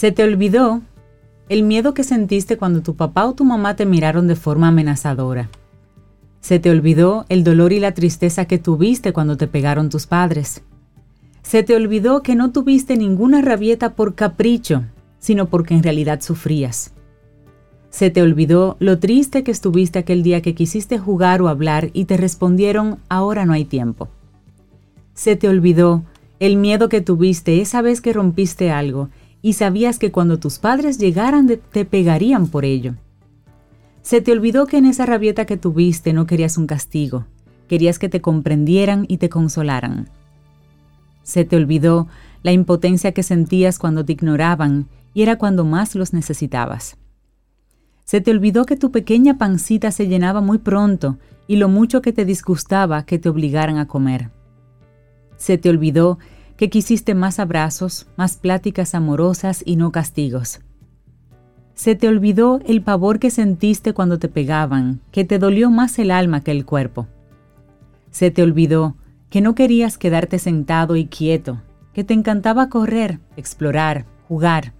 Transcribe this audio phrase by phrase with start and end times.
[0.00, 0.80] Se te olvidó
[1.50, 5.50] el miedo que sentiste cuando tu papá o tu mamá te miraron de forma amenazadora.
[6.40, 10.62] Se te olvidó el dolor y la tristeza que tuviste cuando te pegaron tus padres.
[11.42, 14.84] Se te olvidó que no tuviste ninguna rabieta por capricho,
[15.18, 16.94] sino porque en realidad sufrías.
[17.90, 22.06] Se te olvidó lo triste que estuviste aquel día que quisiste jugar o hablar y
[22.06, 24.08] te respondieron ahora no hay tiempo.
[25.12, 26.04] Se te olvidó
[26.38, 29.10] el miedo que tuviste esa vez que rompiste algo
[29.42, 32.94] y sabías que cuando tus padres llegaran te pegarían por ello.
[34.02, 37.26] Se te olvidó que en esa rabieta que tuviste no querías un castigo,
[37.68, 40.08] querías que te comprendieran y te consolaran.
[41.22, 42.08] Se te olvidó
[42.42, 46.96] la impotencia que sentías cuando te ignoraban y era cuando más los necesitabas.
[48.04, 52.12] Se te olvidó que tu pequeña pancita se llenaba muy pronto y lo mucho que
[52.12, 54.30] te disgustaba que te obligaran a comer.
[55.36, 56.18] Se te olvidó
[56.60, 60.60] que quisiste más abrazos, más pláticas amorosas y no castigos.
[61.72, 66.10] Se te olvidó el pavor que sentiste cuando te pegaban, que te dolió más el
[66.10, 67.06] alma que el cuerpo.
[68.10, 68.94] Se te olvidó
[69.30, 71.62] que no querías quedarte sentado y quieto,
[71.94, 74.74] que te encantaba correr, explorar, jugar.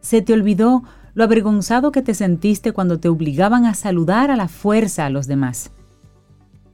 [0.00, 0.82] Se te olvidó
[1.14, 5.28] lo avergonzado que te sentiste cuando te obligaban a saludar a la fuerza a los
[5.28, 5.70] demás.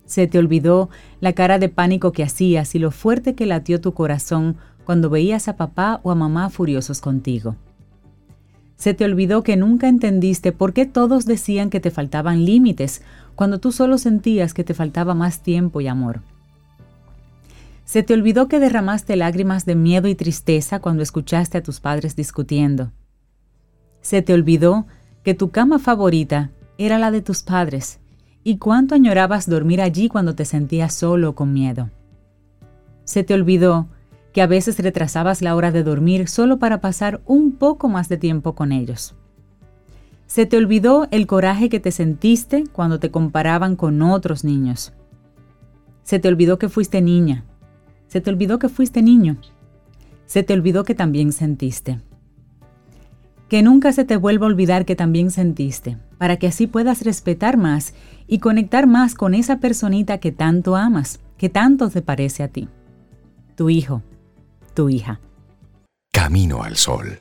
[0.09, 0.89] Se te olvidó
[1.21, 4.57] la cara de pánico que hacías y lo fuerte que latió tu corazón
[4.87, 7.57] cuando veías a papá o a mamá furiosos contigo.
[8.77, 13.03] Se te olvidó que nunca entendiste por qué todos decían que te faltaban límites
[13.35, 16.23] cuando tú solo sentías que te faltaba más tiempo y amor.
[17.85, 22.17] Se te olvidó que derramaste lágrimas de miedo y tristeza cuando escuchaste a tus padres
[22.17, 22.93] discutiendo.
[24.01, 24.87] Se te olvidó
[25.23, 28.01] que tu cama favorita era la de tus padres
[28.49, 31.91] y cuánto añorabas dormir allí cuando te sentías solo o con miedo.
[33.05, 33.89] Se te olvidó
[34.33, 38.17] que a veces retrasabas la hora de dormir solo para pasar un poco más de
[38.17, 39.15] tiempo con ellos.
[40.27, 44.95] Se te olvidó el coraje que te sentiste cuando te comparaban con otros niños.
[46.03, 47.45] Se te olvidó que fuiste niña.
[48.07, 49.37] Se te olvidó que fuiste niño.
[50.25, 52.01] Se te olvidó que también sentiste.
[53.51, 57.57] Que nunca se te vuelva a olvidar que también sentiste, para que así puedas respetar
[57.57, 57.95] más
[58.27, 62.69] y conectar más con esa personita que tanto amas, que tanto te parece a ti.
[63.57, 64.03] Tu hijo
[64.79, 65.19] tu hija.
[66.13, 67.19] Camino al sol.